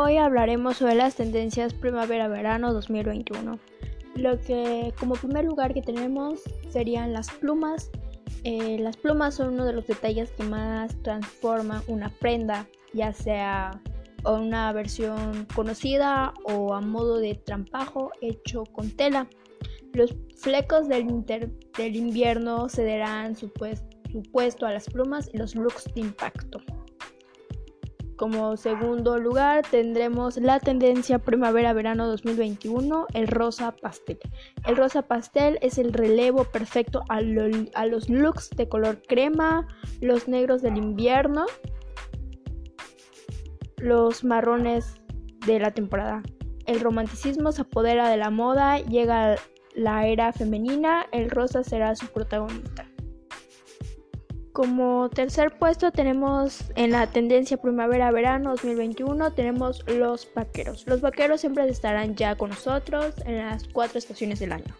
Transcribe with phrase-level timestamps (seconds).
[0.00, 3.58] Hoy hablaremos sobre las tendencias primavera-verano 2021.
[4.14, 6.40] Lo que como primer lugar que tenemos
[6.70, 7.90] serían las plumas.
[8.44, 13.82] Eh, las plumas son uno de los detalles que más transforman una prenda, ya sea
[14.24, 19.26] una versión conocida o a modo de trampajo hecho con tela.
[19.94, 21.10] Los flecos del,
[21.96, 23.50] invierno cederán su,
[24.12, 26.47] su puesto a las plumas y los looks de impacto.
[28.18, 34.18] Como segundo lugar tendremos la tendencia primavera-verano 2021, el rosa pastel.
[34.66, 39.68] El rosa pastel es el relevo perfecto a, los looks de color crema,
[40.00, 41.46] los negros del invierno,
[43.76, 45.00] los marrones
[45.46, 46.24] de la temporada.
[46.66, 49.36] El romanticismo se apodera de la moda, llega
[49.76, 52.87] la era femenina, el rosa será su protagonista.
[54.52, 60.84] Como tercer puesto tenemos en la tendencia primavera-verano 2021 tenemos los vaqueros.
[60.86, 64.74] Los vaqueros siempre estarán ya con nosotros en las cuatro estaciones del año.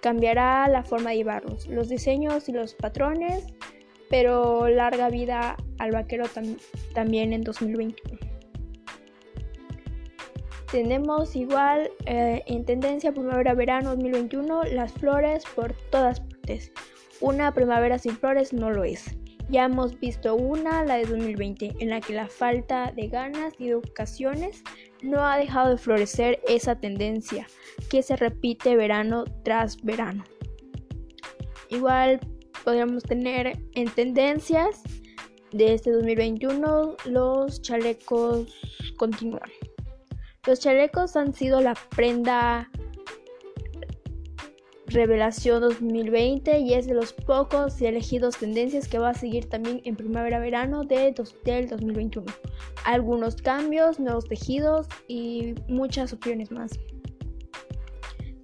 [0.00, 3.44] Cambiará la forma de llevarlos, los diseños y los patrones,
[4.08, 6.24] pero larga vida al vaquero
[6.94, 8.18] también en 2021.
[10.70, 16.22] Tenemos igual eh, en tendencia primavera-verano 2021 las flores por todas
[17.20, 19.16] Una primavera sin flores no lo es.
[19.48, 23.66] Ya hemos visto una, la de 2020, en la que la falta de ganas y
[23.66, 24.62] de ocasiones
[25.02, 27.46] no ha dejado de florecer esa tendencia
[27.90, 30.24] que se repite verano tras verano.
[31.68, 32.20] Igual
[32.64, 34.82] podríamos tener en tendencias
[35.52, 38.54] de este 2021 los chalecos
[38.96, 39.50] continúan.
[40.46, 42.70] Los chalecos han sido la prenda
[44.92, 49.80] Revelación 2020 y es de los pocos y elegidos tendencias que va a seguir también
[49.84, 52.30] en primavera-verano de, del 2021.
[52.84, 56.72] Algunos cambios, nuevos tejidos y muchas opciones más.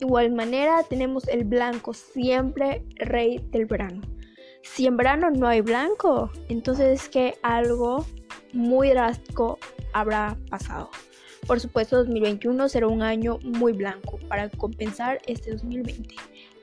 [0.00, 4.00] igual manera tenemos el blanco, siempre rey del verano.
[4.62, 8.06] Si en verano no hay blanco, entonces es que algo
[8.54, 9.58] muy drástico
[9.92, 10.88] habrá pasado.
[11.46, 16.14] Por supuesto, 2021 será un año muy blanco para compensar este 2020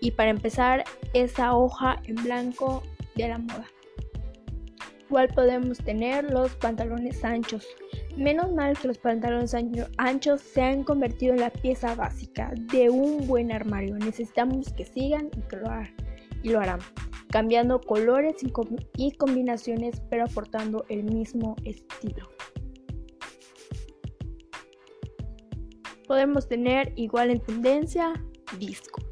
[0.06, 0.84] y para empezar
[1.14, 2.84] esa hoja en blanco
[3.16, 3.66] de la moda.
[5.10, 7.66] Igual podemos tener los pantalones anchos.
[8.16, 9.56] Menos mal que los pantalones
[9.98, 13.96] anchos se han convertido en la pieza básica de un buen armario.
[13.98, 15.72] Necesitamos que sigan y lo,
[16.44, 16.80] y lo harán,
[17.32, 18.36] cambiando colores
[18.98, 22.30] y combinaciones pero aportando el mismo estilo.
[26.08, 28.14] podemos tener igual en tendencia
[28.60, 29.05] disco.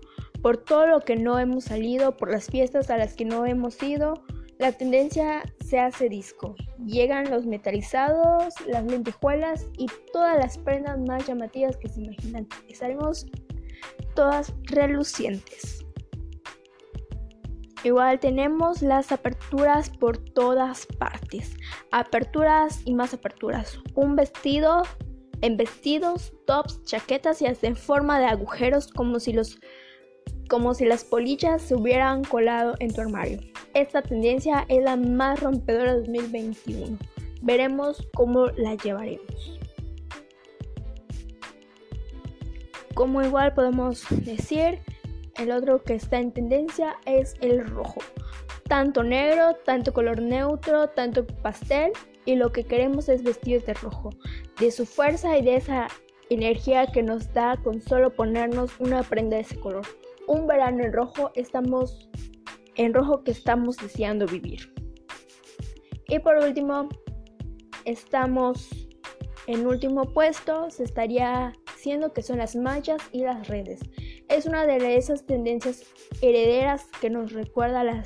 [0.43, 3.81] Por todo lo que no hemos salido, por las fiestas a las que no hemos
[3.81, 4.25] ido,
[4.59, 6.53] la tendencia se hace disco.
[6.85, 12.45] Llegan los metalizados, las lentejuelas y todas las prendas más llamativas que se imaginan.
[12.67, 13.25] Estaremos
[14.15, 15.85] todas relucientes.
[17.85, 21.55] Igual tenemos las aperturas por todas partes.
[21.91, 23.79] Aperturas y más aperturas.
[23.95, 24.83] Un vestido
[25.39, 29.59] en vestidos, tops, chaquetas y hasta en forma de agujeros como si, los,
[30.49, 33.39] como si las polillas se hubieran colado en tu armario.
[33.73, 36.97] Esta tendencia es la más rompedora de 2021.
[37.41, 39.59] Veremos cómo la llevaremos.
[42.93, 44.79] Como igual podemos decir,
[45.37, 48.01] el otro que está en tendencia es el rojo.
[48.67, 51.91] Tanto negro, tanto color neutro, tanto pastel
[52.25, 54.11] y lo que queremos es vestir de rojo,
[54.59, 55.87] de su fuerza y de esa
[56.29, 59.85] energía que nos da con solo ponernos una prenda de ese color.
[60.27, 62.09] Un verano en rojo estamos
[62.75, 64.73] en rojo que estamos deseando vivir.
[66.07, 66.89] Y por último,
[67.85, 68.69] estamos
[69.47, 73.81] en último puesto, se estaría diciendo que son las mallas y las redes.
[74.29, 75.83] Es una de esas tendencias
[76.21, 78.03] herederas que nos recuerda a,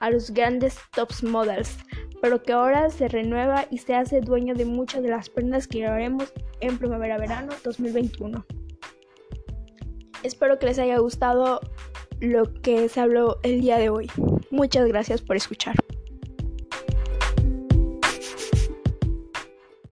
[0.00, 1.76] a los grandes tops models
[2.20, 5.78] pero que ahora se renueva y se hace dueño de muchas de las prendas que
[5.78, 8.44] llevaremos en primavera-verano 2021.
[10.22, 11.60] Espero que les haya gustado
[12.20, 14.10] lo que se habló el día de hoy.
[14.50, 15.76] Muchas gracias por escuchar.